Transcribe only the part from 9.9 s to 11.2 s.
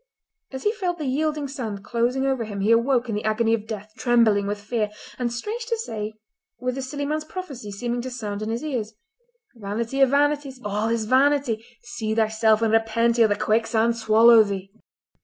of vanities! All is